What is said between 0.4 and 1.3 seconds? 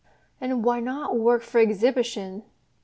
And why not